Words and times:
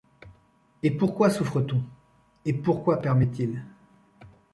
Et 0.81 0.89
pourquoi 0.89 1.29
souffre-t-on? 1.29 1.83
Et 2.43 2.53
pourquoi 2.53 3.01
permet-il 3.01 3.63